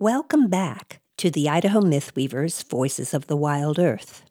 [0.00, 4.24] Welcome back to the Idaho Mythweavers Voices of the Wild Earth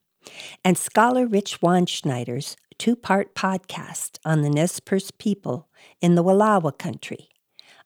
[0.62, 5.70] and scholar Rich Wandschneider's two part podcast on the Nez Perce people
[6.02, 7.30] in the Wallowa country.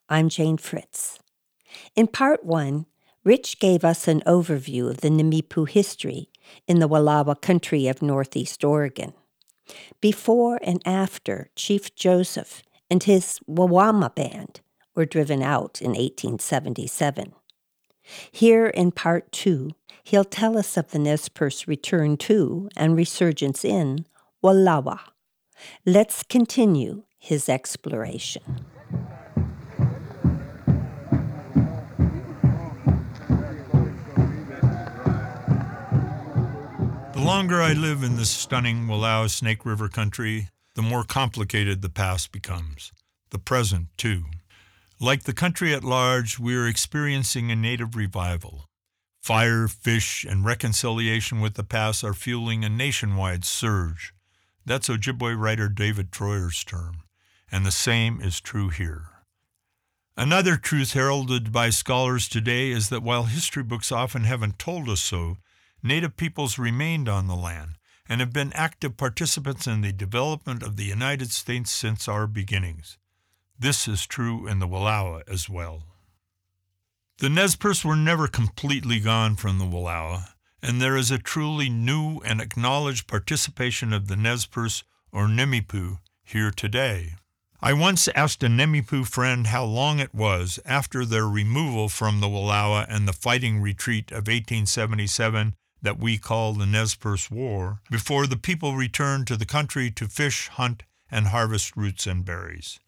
[0.08, 1.20] I'm Jane Fritz.
[1.94, 2.86] In part one,
[3.22, 6.30] Rich gave us an overview of the Nimiipuu history
[6.66, 9.12] in the Wallowa country of Northeast Oregon.
[10.00, 14.62] Before and after Chief Joseph and his Wawama band
[14.96, 17.34] were driven out in 1877.
[18.30, 19.70] Here in part two,
[20.04, 24.06] he'll tell us of the Nez Perce return to and resurgence in
[24.42, 25.00] Wallowa.
[25.84, 28.64] Let's continue his exploration.
[37.12, 41.88] The longer I live in this stunning Wallowa Snake River country, the more complicated the
[41.88, 42.92] past becomes.
[43.30, 44.24] The present, too.
[45.00, 48.64] Like the country at large, we are experiencing a native revival.
[49.22, 54.12] Fire, fish, and reconciliation with the past are fueling a nationwide surge.
[54.66, 57.02] That's Ojibwe writer David Treuer's term,
[57.52, 59.04] and the same is true here.
[60.16, 65.00] Another truth heralded by scholars today is that while history books often haven't told us
[65.00, 65.36] so,
[65.80, 70.76] Native peoples remained on the land and have been active participants in the development of
[70.76, 72.98] the United States since our beginnings.
[73.60, 75.82] This is true in the Wallowa as well.
[77.18, 80.28] The Nez Perce were never completely gone from the Wallowa,
[80.62, 85.98] and there is a truly new and acknowledged participation of the Nez Perce or Nimiipuu
[86.22, 87.16] here today.
[87.60, 92.28] I once asked a Nimiipuu friend how long it was after their removal from the
[92.28, 98.28] Wallowa and the fighting retreat of 1877 that we call the Nez Perce War before
[98.28, 102.78] the people returned to the country to fish, hunt, and harvest roots and berries.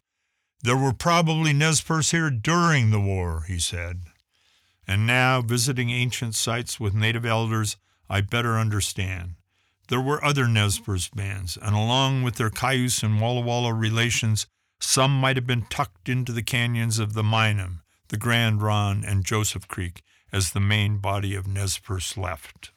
[0.63, 4.01] There were probably Nez here during the war, he said.
[4.87, 7.77] And now, visiting ancient sites with native elders,
[8.09, 9.35] I better understand.
[9.87, 10.79] There were other Nez
[11.13, 14.47] bands, and along with their Cayuse and Walla Walla relations,
[14.79, 19.25] some might have been tucked into the canyons of the Minam, the Grand Ronde, and
[19.25, 20.01] Joseph Creek
[20.31, 21.79] as the main body of Nez
[22.15, 22.71] left.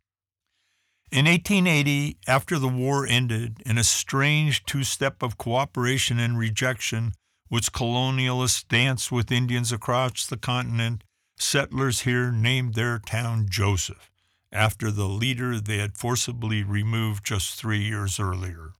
[1.12, 7.12] In 1880, after the war ended, in a strange two step of cooperation and rejection,
[7.54, 11.04] which colonialists danced with Indians across the continent,
[11.38, 14.10] settlers here named their town Joseph,
[14.50, 18.72] after the leader they had forcibly removed just three years earlier.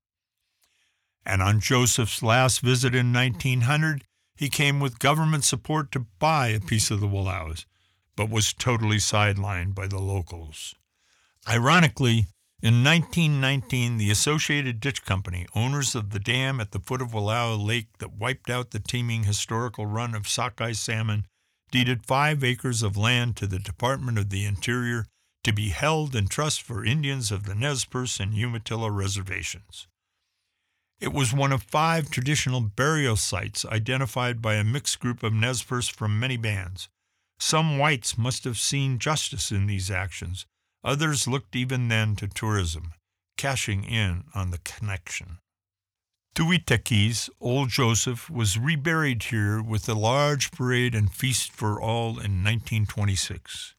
[1.24, 4.02] And on Joseph's last visit in 1900,
[4.34, 7.66] he came with government support to buy a piece of the Wallowas,
[8.16, 10.74] but was totally sidelined by the locals.
[11.48, 12.26] Ironically,
[12.64, 17.62] in 1919, the Associated Ditch Company, owners of the dam at the foot of Wallowa
[17.62, 21.26] Lake that wiped out the teeming historical run of sockeye salmon,
[21.70, 25.04] deeded five acres of land to the Department of the Interior
[25.42, 29.86] to be held in trust for Indians of the Nez Perce and Umatilla reservations.
[31.00, 35.62] It was one of five traditional burial sites identified by a mixed group of Nez
[35.62, 36.88] Perce from many bands.
[37.38, 40.46] Some whites must have seen justice in these actions,
[40.84, 42.92] Others looked even then to tourism,
[43.38, 45.38] cashing in on the connection.
[46.34, 52.42] Tuitekis, Old Joseph, was reburied here with a large parade and feast for all in
[52.42, 53.74] 1926.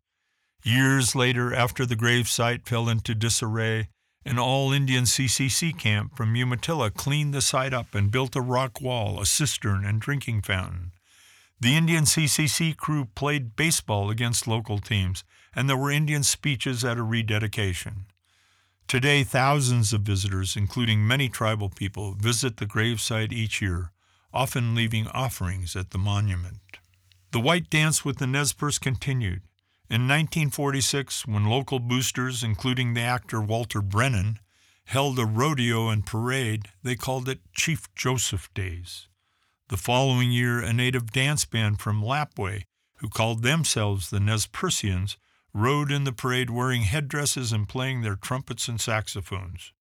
[0.64, 3.90] Years later, after the gravesite fell into disarray,
[4.26, 8.82] an all Indian CCC camp from Umatilla cleaned the site up and built a rock
[8.82, 10.94] wall, a cistern, and drinking fountain.
[11.60, 15.24] The Indian CCC crew played baseball against local teams
[15.56, 18.08] and there were Indian speeches at a rededication.
[18.88, 23.92] Today, thousands of visitors, including many tribal people, visit the gravesite each year,
[24.34, 26.60] often leaving offerings at the monument.
[27.32, 29.42] The white dance with the Nez Perce continued.
[29.90, 34.40] In 1946, when local boosters, including the actor Walter Brennan,
[34.86, 39.08] held a rodeo and parade, they called it Chief Joseph Days.
[39.70, 42.66] The following year, a native dance band from Lapwai,
[42.98, 45.18] who called themselves the Nez Perceans,
[45.56, 49.74] rode in the parade wearing headdresses and playing their trumpets and saxophones.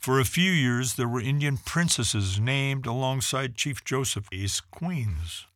[0.00, 5.46] For a few years, there were Indian princesses named alongside Chief Joseph's queens.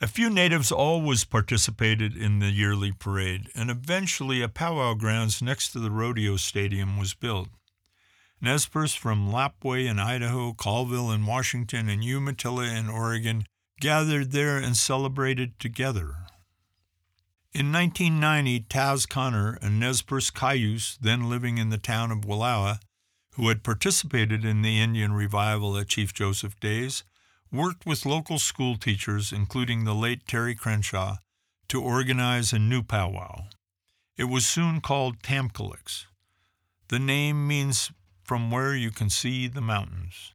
[0.00, 5.72] A few natives always participated in the yearly parade, and eventually a powwow grounds next
[5.72, 7.48] to the rodeo stadium was built.
[8.42, 13.44] Nez Perce from Lapwai in Idaho, Colville in Washington, and Umatilla in Oregon
[13.80, 16.16] gathered there and celebrated together.
[17.52, 22.78] In 1990, Taz Connor, a Nez Perce Cayuse then living in the town of Wallowa,
[23.32, 27.04] who had participated in the Indian revival at Chief Joseph Days,
[27.52, 31.16] worked with local school teachers, including the late Terry Crenshaw,
[31.68, 33.44] to organize a new powwow.
[34.16, 36.06] It was soon called Tamkaliks.
[36.88, 37.90] The name means
[38.30, 40.34] from where you can see the mountains.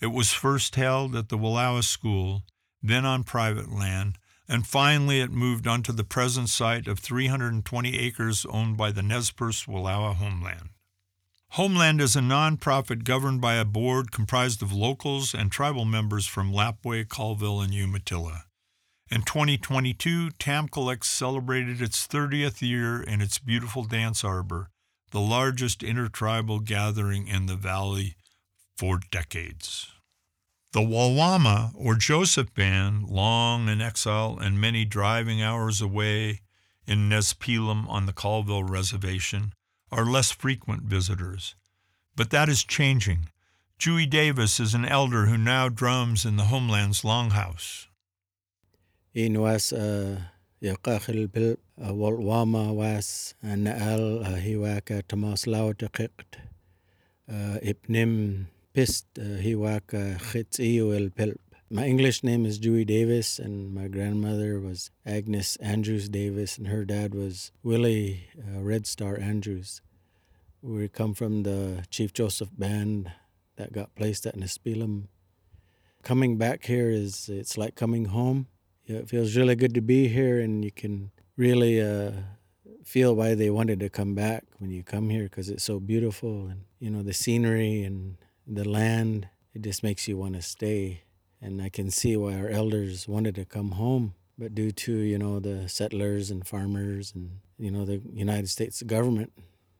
[0.00, 2.44] It was first held at the Wallowa School,
[2.80, 4.16] then on private land,
[4.48, 9.32] and finally it moved onto the present site of 320 acres owned by the Nez
[9.32, 10.68] Perce Homeland.
[11.48, 16.52] Homeland is a nonprofit governed by a board comprised of locals and tribal members from
[16.52, 18.44] Lapwai, Colville, and Umatilla.
[19.10, 24.70] In 2022, Tamkaliks celebrated its 30th year in its beautiful dance arbor,
[25.12, 28.16] the largest intertribal gathering in the valley
[28.76, 29.92] for decades.
[30.72, 36.40] The Wawama, or Joseph Band, long in exile and many driving hours away
[36.86, 39.52] in Nespelem on the Colville Reservation,
[39.90, 41.54] are less frequent visitors.
[42.16, 43.28] But that is changing.
[43.78, 47.86] Dewey Davis is an elder who now drums in the homeland's longhouse.
[49.12, 50.22] It was uh,
[61.68, 66.84] my English name is Dewey Davis, and my grandmother was Agnes Andrews Davis, and her
[66.84, 69.82] dad was Willie uh, Red Star Andrews.
[70.62, 73.10] We come from the Chief Joseph Band
[73.56, 75.08] that got placed at Nespelem.
[76.04, 78.46] Coming back here is it's like coming home.
[78.86, 82.12] It feels really good to be here, and you can really uh,
[82.84, 86.46] feel why they wanted to come back when you come here because it's so beautiful
[86.46, 91.02] and you know the scenery and the land, it just makes you want to stay.
[91.40, 95.18] And I can see why our elders wanted to come home, but due to, you
[95.18, 99.32] know, the settlers and farmers and, you know, the United States government,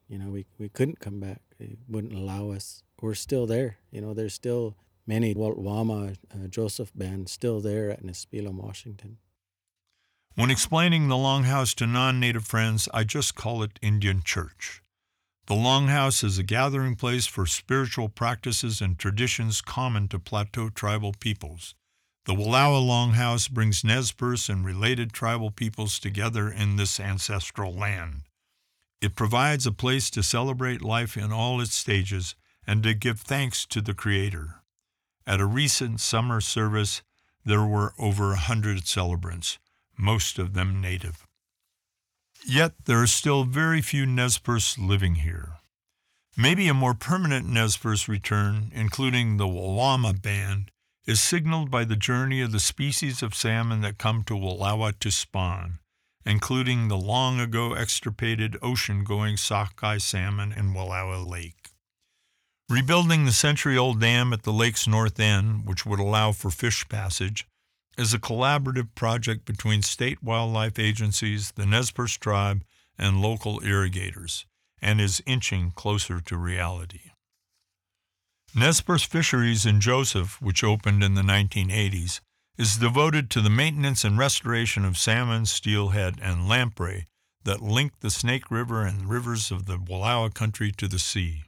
[0.09, 1.41] you know, we, we couldn't come back.
[1.59, 2.83] They wouldn't allow us.
[3.01, 3.79] We're still there.
[3.91, 4.77] You know, there's still
[5.13, 9.19] many Walt Wama uh, Joseph band still there at Nespelem, Washington.
[10.37, 14.83] When explaining the Longhouse to non native friends, I just call it Indian Church.
[15.49, 21.13] The Longhouse is a gathering place for spiritual practices and traditions common to Plateau tribal
[21.21, 21.75] peoples.
[22.25, 28.23] The Wallowa Longhouse brings Nez Perce and related tribal peoples together in this ancestral land.
[29.03, 32.35] It provides a place to celebrate life in all its stages
[32.67, 34.62] and to give thanks to the Creator.
[35.27, 37.03] At a recent summer service,
[37.45, 39.59] there were over a hundred celebrants,
[39.97, 41.27] most of them native.
[42.45, 45.59] Yet there are still very few Nez Perce living here.
[46.37, 50.71] Maybe a more permanent Nez Perce return, including the Walwama band,
[51.07, 55.11] is signaled by the journey of the species of salmon that come to Wallowa to
[55.11, 55.79] spawn,
[56.25, 61.72] including the long ago extirpated ocean going sockeye salmon in Wallowa Lake.
[62.69, 66.89] Rebuilding the century old dam at the lake's north end, which would allow for fish
[66.89, 67.47] passage,
[67.99, 72.65] is a collaborative project between state wildlife agencies, the Nez Perce tribe,
[72.99, 74.47] and local irrigators,
[74.81, 77.11] and is inching closer to reality.
[78.55, 82.21] Nez Perce Fisheries in Joseph, which opened in the 1980s,
[82.59, 87.07] is devoted to the maintenance and restoration of salmon, steelhead, and lamprey
[87.45, 91.45] that link the Snake River and rivers of the Wallowa country to the sea.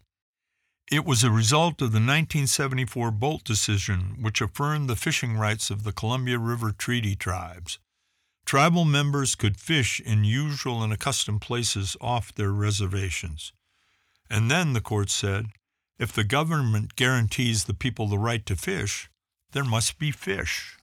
[0.91, 5.83] It was a result of the 1974 Boldt decision, which affirmed the fishing rights of
[5.83, 7.79] the Columbia River Treaty tribes.
[8.45, 13.53] Tribal members could fish in usual and accustomed places off their reservations.
[14.29, 15.47] And then, the court said,
[15.99, 19.09] if the government guarantees the people the right to fish,
[19.53, 20.77] there must be fish.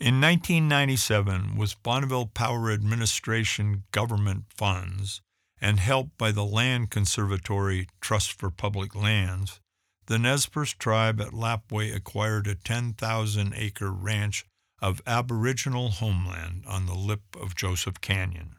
[0.00, 5.20] In 1997, with Bonneville Power Administration government funds,
[5.62, 9.60] and helped by the Land Conservatory Trust for Public Lands,
[10.06, 14.44] the Nez Perce tribe at Lapwai acquired a 10,000 acre ranch
[14.80, 18.56] of Aboriginal homeland on the lip of Joseph Canyon.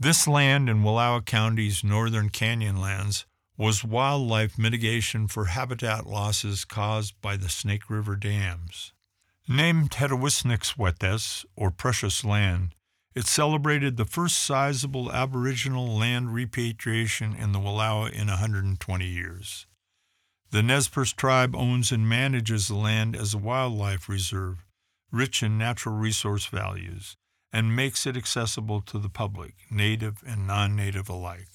[0.00, 3.26] This land in Wallowa County's northern canyonlands
[3.58, 8.94] was wildlife mitigation for habitat losses caused by the Snake River dams.
[9.46, 12.74] Named Tetawisnixwetes, or Precious Land,
[13.18, 19.66] it celebrated the first sizable Aboriginal land repatriation in the Wallowa in 120 years.
[20.52, 24.64] The Nez Perce tribe owns and manages the land as a wildlife reserve,
[25.10, 27.16] rich in natural resource values,
[27.52, 31.48] and makes it accessible to the public, native and non native alike.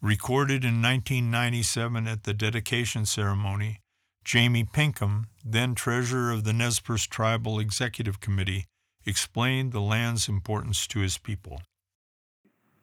[0.00, 3.80] Recorded in 1997 at the dedication ceremony,
[4.22, 8.66] Jamie Pinkham, then treasurer of the Nez Perce Tribal Executive Committee,
[9.06, 11.62] explained the land's importance to his people.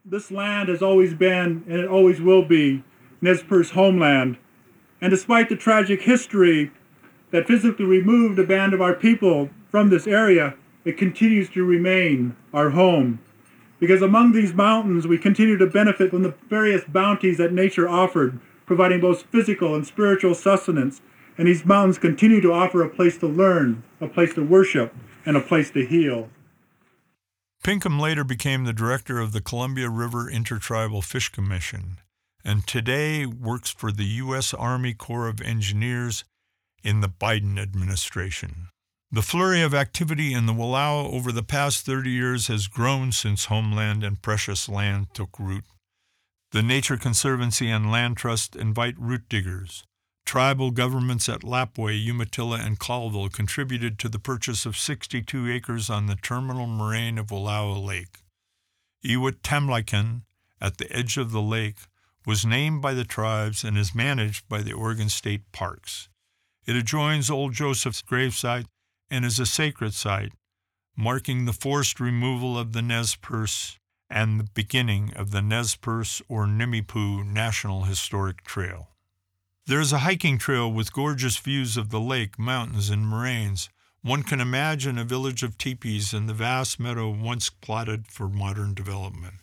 [0.03, 2.83] This land has always been, and it always will be,
[3.21, 4.37] Nez Perce homeland.
[5.01, 6.71] And despite the tragic history
[7.31, 10.55] that physically removed a band of our people from this area,
[10.85, 13.19] it continues to remain our home.
[13.79, 18.39] Because among these mountains, we continue to benefit from the various bounties that nature offered,
[18.65, 21.01] providing both physical and spiritual sustenance.
[21.37, 24.95] And these mountains continue to offer a place to learn, a place to worship,
[25.27, 26.29] and a place to heal.
[27.63, 31.97] Pinkham later became the director of the Columbia River Intertribal Fish Commission
[32.47, 34.53] and today works for the U.S.
[34.53, 36.23] Army Corps of Engineers
[36.81, 38.69] in the Biden administration.
[39.11, 43.45] The flurry of activity in the Wallowa over the past 30 years has grown since
[43.45, 45.65] homeland and precious land took root.
[46.51, 49.83] The Nature Conservancy and Land Trust invite root diggers.
[50.27, 56.07] Tribal governments at Lapwai, Umatilla, and Colville contributed to the purchase of 62 acres on
[56.07, 58.23] the terminal moraine of Wallowa Lake.
[59.05, 60.21] Iwat
[60.59, 61.77] at the edge of the lake,
[62.25, 66.09] was named by the tribes and is managed by the Oregon State Parks.
[66.65, 68.65] It adjoins Old Joseph's gravesite
[69.09, 70.33] and is a sacred site,
[70.97, 73.79] marking the forced removal of the Nez Perce
[74.09, 78.89] and the beginning of the Nez Perce or Nimiipuu National Historic Trail.
[79.67, 83.67] There is a hiking trail with gorgeous views of the lake, mountains, and moraines.
[84.01, 88.73] One can imagine a village of teepees in the vast meadow once plotted for modern
[88.73, 89.41] development.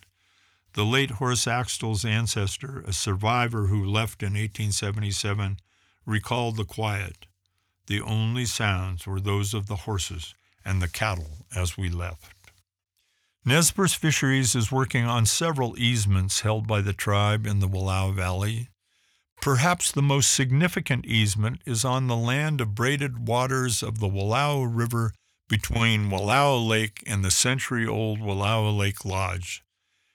[0.72, 5.58] The late Horace Axtell's ancestor, a survivor who left in 1877,
[6.06, 7.26] recalled the quiet.
[7.86, 12.50] The only sounds were those of the horses and the cattle as we left.
[13.44, 18.14] Nez Perce Fisheries is working on several easements held by the tribe in the Wallowa
[18.14, 18.70] Valley.
[19.40, 24.66] Perhaps the most significant easement is on the land of braided waters of the Wallowa
[24.66, 25.12] River
[25.48, 29.62] between Wallowa Lake and the century old Wallowa Lake Lodge.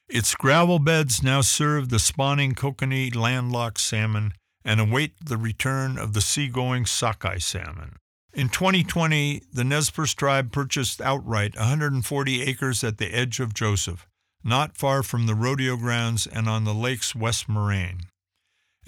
[0.10, 4.34] Its gravel beds now serve the spawning kokanee landlocked salmon
[4.66, 7.98] and await the return of the seagoing sockeye salmon.
[8.34, 14.08] In 2020, the Nez Perce tribe purchased outright 140 acres at the edge of Joseph,
[14.44, 18.02] not far from the rodeo grounds and on the lake's west moraine.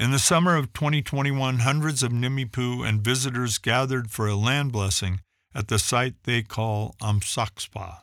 [0.01, 5.21] In the summer of 2021, hundreds of Nimiipuu and visitors gathered for a land blessing
[5.53, 7.99] at the site they call Amsakspa,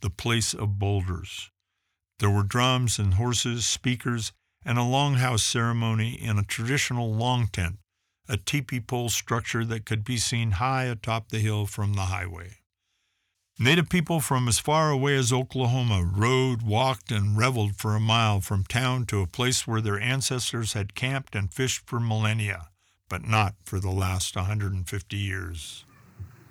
[0.00, 1.52] the place of boulders.
[2.18, 4.32] There were drums and horses, speakers,
[4.64, 7.76] and a longhouse ceremony in a traditional long tent,
[8.28, 12.56] a teepee pole structure that could be seen high atop the hill from the highway.
[13.58, 18.42] Native people from as far away as Oklahoma rode, walked, and reveled for a mile
[18.42, 22.68] from town to a place where their ancestors had camped and fished for millennia,
[23.08, 25.86] but not for the last 150 years.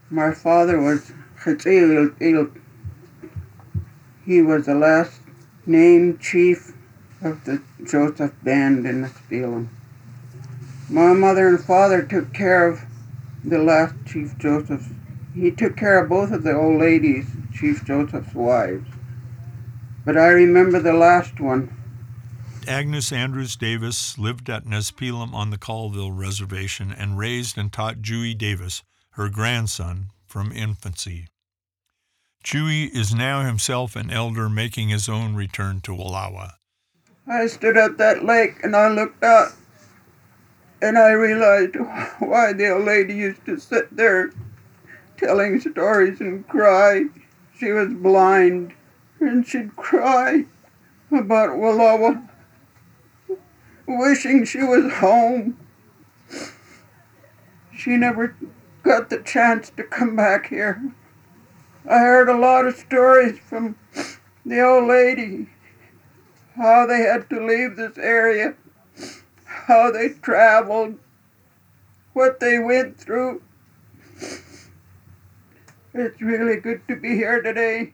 [0.09, 1.11] My father was
[4.25, 5.21] He was the last
[5.67, 6.73] named chief
[7.21, 9.69] of the Joseph band in the Spelum.
[10.89, 12.81] My mother and father took care of
[13.43, 14.87] the last Chief Joseph.
[15.35, 18.87] He took care of both of the old ladies, Chief Joseph's wives.
[20.05, 21.75] But I remember the last one.
[22.67, 28.33] Agnes Andrews Davis lived at Nespelem on the Colville Reservation and raised and taught Dewey
[28.33, 31.27] Davis, her grandson, from infancy.
[32.43, 36.53] Dewey is now himself an elder making his own return to Wallowa.
[37.27, 39.51] I stood at that lake and I looked out
[40.81, 41.75] and I realized
[42.19, 44.31] why the old lady used to sit there
[45.17, 47.05] telling stories and cry.
[47.57, 48.73] She was blind
[49.19, 50.45] and she'd cry
[51.11, 52.27] about Wallowa,
[53.87, 55.57] wishing she was home.
[57.75, 58.35] She never
[58.83, 60.81] got the chance to come back here.
[61.87, 63.75] I heard a lot of stories from
[64.45, 65.49] the old lady,
[66.55, 68.55] how they had to leave this area,
[69.45, 70.97] how they traveled,
[72.13, 73.41] what they went through.
[75.97, 77.93] It's really good to be here today.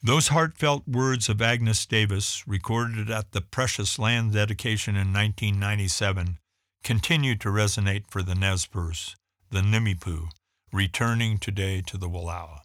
[0.00, 6.38] Those heartfelt words of Agnes Davis, recorded at the Precious Land dedication in 1997,
[6.84, 9.16] continue to resonate for the Nez Perce,
[9.50, 10.28] the Nimiipuu,
[10.72, 12.60] returning today to the Wallowa.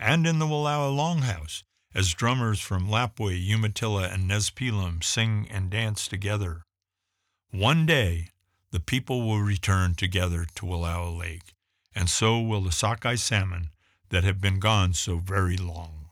[0.00, 6.08] And in the Wallowa Longhouse, as drummers from Lapwai, Umatilla, and Nespelem sing and dance
[6.08, 6.62] together.
[7.50, 8.28] One day,
[8.70, 11.52] the people will return together to Wallowa Lake,
[11.96, 13.70] and so will the sockeye salmon
[14.10, 16.10] that have been gone so very long.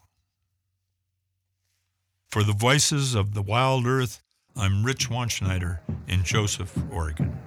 [2.31, 4.23] For the voices of the wild earth,
[4.57, 7.39] I'm Rich Wandschneider in Joseph, Oregon.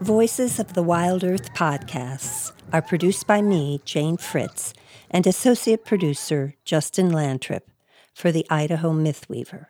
[0.00, 4.72] Voices of the Wild Earth podcasts are produced by me, Jane Fritz,
[5.10, 7.62] and associate producer Justin Lantrip
[8.16, 9.66] for the Idaho Mythweaver.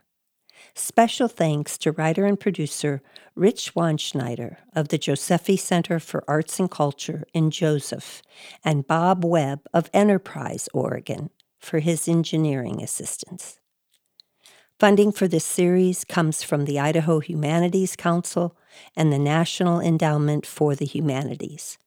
[0.72, 3.02] Special thanks to writer and producer
[3.34, 8.22] Rich Wandschneider of the Josephy Center for Arts and Culture in Joseph
[8.64, 13.58] and Bob Webb of Enterprise, Oregon, for his engineering assistance.
[14.78, 18.56] Funding for this series comes from the Idaho Humanities Council
[18.94, 21.78] and the National Endowment for the Humanities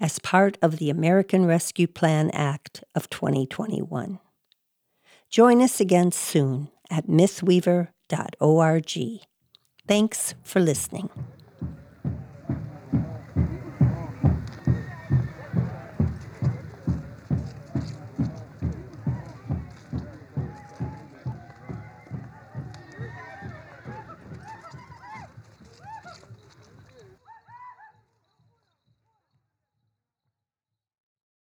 [0.00, 4.18] as part of the American Rescue Plan Act of 2021.
[5.30, 9.20] Join us again soon at mythweaver.org.
[9.86, 11.08] Thanks for listening.